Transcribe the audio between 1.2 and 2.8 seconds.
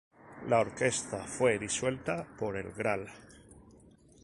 fue disuelta por el